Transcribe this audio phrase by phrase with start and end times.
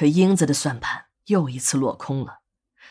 [0.00, 2.40] 可英子的算盘又一次落空了。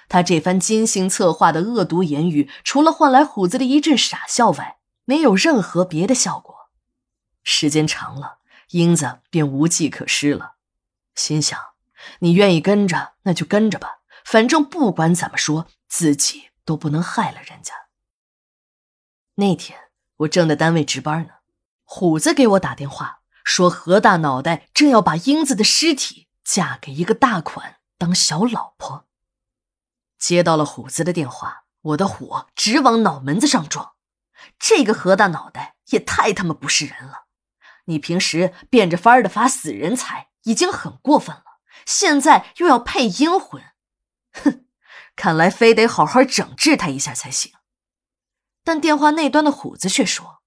[0.07, 6.69] 他这番精心策划的恶毒言语，除了换来虎子的一阵傻笑外，没有任何别的效果。
[7.41, 8.37] 时间长了，
[8.69, 10.57] 英子便无计可施了，
[11.15, 11.59] 心想：
[12.19, 17.73] 你愿意跟着，那就跟着吧，反正不管怎么说，自己都不能害了人家。
[19.33, 19.79] 那天
[20.17, 21.33] 我正在单位值班呢，
[21.83, 29.07] 虎子给我打电话说，何大脑袋正要把英子的尸体嫁给一个大款当小老婆。
[30.17, 33.93] 接到了虎子的电话，我的火直往脑门子上撞。
[34.57, 37.27] 这个何大脑袋也太他妈不是人了！
[37.85, 43.61] 你平时变着法儿的发死人财已经很过分了，现在又要配阴魂，
[44.33, 44.65] 哼！
[45.15, 47.53] 看来非得好好整治他一下才行。
[48.63, 50.41] 但电话那端的虎子却说，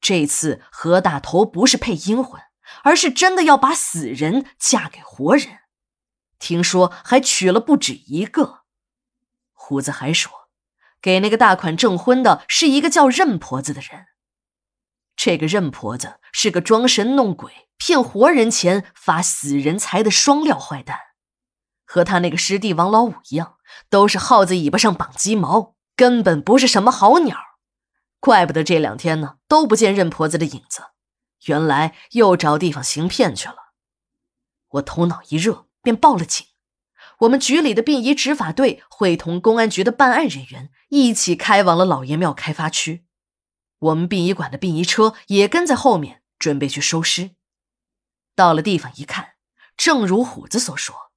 [0.00, 2.42] 这次何大头不是配阴魂，
[2.82, 5.58] 而是真的要把死人嫁给活人，
[6.38, 8.60] 听说还娶了不止一个。
[9.52, 10.32] 虎子还说，
[11.00, 14.06] 给那个大款证婚的是一个叫任婆子的人。
[15.16, 20.98] 这个任婆子是个装神弄鬼、骗活人钱、发死人财的双料坏蛋，
[21.86, 23.56] 和他那个师弟王老五一样，
[23.88, 27.38] 都是耗子尾巴上绑鸡毛，根本不是什么好鸟。
[28.20, 30.82] 怪不得这两天呢都不见任婆子的影子，
[31.46, 33.72] 原来又找地方行骗去了。
[34.68, 36.46] 我头脑一热，便报了警。
[37.20, 43.06] 我们局里的殡仪执法队会同公安局的办案人员一起开往了老爷庙开发区，
[43.78, 47.30] 我们殡仪馆的殡仪车也跟在后面，准备去收尸。
[48.34, 49.34] 到了地方一看，
[49.78, 51.12] 正如虎子所说，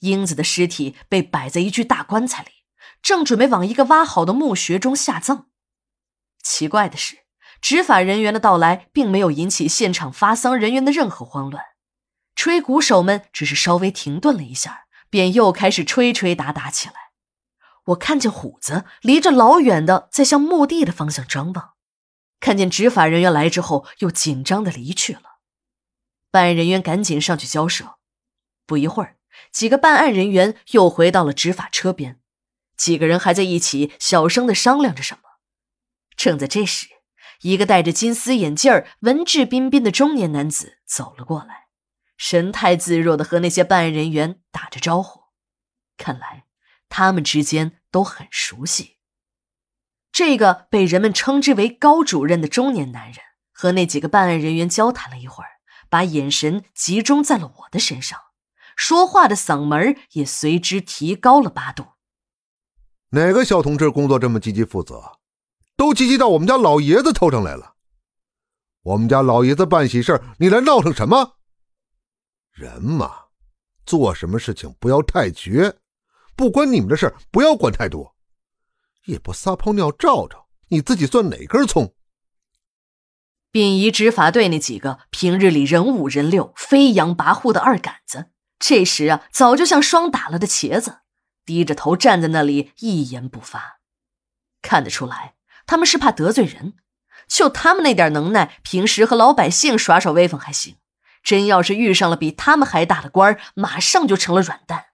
[0.00, 2.50] 英子的尸体被摆在一具大棺材里，
[3.00, 5.48] 正准备往一个挖好的墓穴中下葬。
[6.42, 7.20] 奇怪的是，
[7.60, 11.64] 执法人员的到来并没有引起现场发丧人员的任何慌乱，
[12.34, 14.84] 吹鼓手们只是稍微停顿了一下。
[15.10, 16.94] 便又开始吹吹打打起来。
[17.86, 21.70] 我看见虎子离着老远的在向墓地的方向张望，
[22.40, 25.38] 看见执法人员来之后，又紧张的离去了。
[26.30, 27.96] 办案人员赶紧上去交涉。
[28.66, 29.16] 不一会儿，
[29.50, 32.20] 几个办案人员又回到了执法车边，
[32.76, 35.22] 几个人还在一起小声的商量着什么。
[36.14, 36.88] 正在这时，
[37.42, 41.68] 一个戴着金丝眼镜、文质彬彬的中年男子走了过来。
[42.16, 45.20] 神态自若的和那些办案人员打着招呼，
[45.96, 46.46] 看来
[46.88, 48.96] 他们之间都很熟悉。
[50.10, 53.18] 这个被人们称之为高主任的中年男人
[53.52, 58.18] 和那几个办案人员交谈了一会儿，把眼神集中在了我的身上，
[58.74, 61.86] 说话的嗓门也随之提高了八度。
[63.10, 65.17] 哪个小同志工作这么积极负责，
[65.78, 67.76] 都积极到我们家老爷子头上来了？
[68.82, 71.36] 我们家老爷子办喜事你来闹腾什么？
[72.50, 73.26] 人嘛，
[73.86, 75.78] 做什么事情不要太绝，
[76.34, 78.16] 不关你们的事不要管太多，
[79.04, 81.94] 也不撒泡尿照照，你自己算哪根葱？
[83.52, 91.02] 殡仪执法队那几个平日里人五人六、飞扬跋扈的二杆子，这时啊，早就像霜打了的茄子，
[91.44, 93.78] 低着头站在那里一言不发。
[94.60, 95.36] 看得出来，
[95.68, 96.74] 他们是怕得罪人。
[97.28, 100.78] 就他们那点能耐，平时和老百姓耍耍威风还行。
[101.22, 104.86] 真要是遇上了比他们还大的官马上就成了软蛋。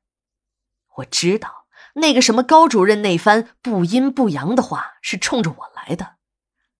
[0.96, 6.16] 我知道那个什么高主任那番不阴不阳的话是冲着我来的，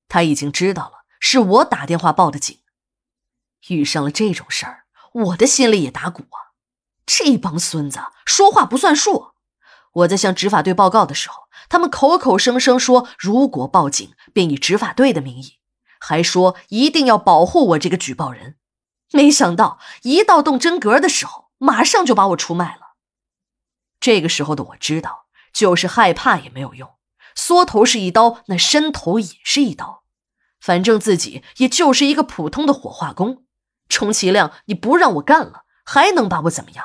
[0.09, 2.59] 他已经知道了是我打电话报的警。
[3.69, 6.59] 遇上了这种事儿，我的心里也打鼓啊！
[7.07, 9.34] 这帮孙子说话不算数。
[9.95, 15.59] 我在向执法队报告的时候，他们口口声声说如果报警便以执法队的名义，
[15.99, 18.57] 还说一定要保护我这个举报人。
[19.13, 22.95] 没想到一到动真格的时候，马上就把我出卖了。
[24.01, 26.97] 这个时候的我知道，就是害怕也没有用，
[27.37, 30.03] 缩头是一刀，那伸头也是一刀，
[30.61, 33.45] 反正自己也就是一个普通的火化工，
[33.89, 36.85] 充其量你不让我干了，还能把我怎么样？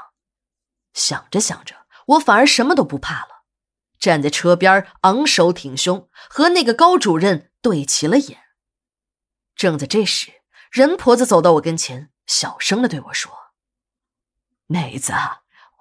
[0.94, 1.76] 想着想着，
[2.10, 3.44] 我反而什么都不怕了，
[4.00, 8.40] 站在车边昂首挺胸，和那个高主任对齐了眼。
[9.56, 10.42] 正在这时，
[10.72, 12.12] 任婆子走到我跟前。
[12.26, 13.32] 小声的对我说
[14.68, 15.14] ：“妹子，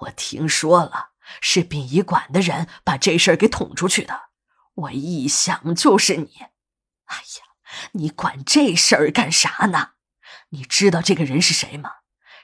[0.00, 1.10] 我听说了，
[1.42, 4.30] 是殡仪馆的人把这事儿给捅出去的。
[4.74, 6.30] 我一想就是你。
[7.04, 7.44] 哎呀，
[7.92, 9.90] 你管这事儿干啥呢？
[10.48, 11.90] 你知道这个人是谁吗？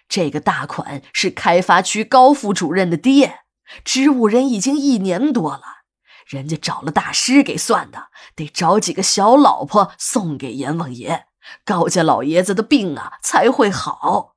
[0.07, 3.44] 这个大款是开发区高副主任的爹，
[3.85, 5.63] 植物人已经一年多了。
[6.27, 11.27] 人家找了大师给算的，得找几个小老婆送给阎王爷。”
[11.67, 14.37] 高家老爷子的病啊才会好，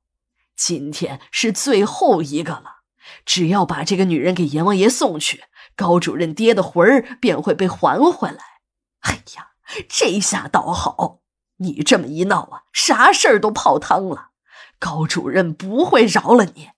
[0.54, 2.80] 今天是最后一个了。
[3.24, 5.44] 只要把这个女人给阎王爷送去，
[5.74, 8.38] 高主任爹的魂儿便会被还回来。
[9.00, 9.52] 哎呀，
[9.88, 11.20] 这下倒好，
[11.56, 14.32] 你这么一闹啊，啥事儿都泡汤了。
[14.78, 16.68] 高主任不会饶了你，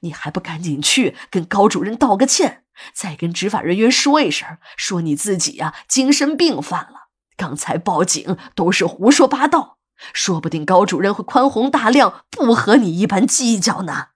[0.00, 9.78] 你还不赶紧去跟高主任道个歉，再跟执法人员说一声，说你自己呀精神病犯了，刚才报警都是胡说八道，
[10.12, 14.08] 说不定高主任会宽宏大量，不和你一般计较呢。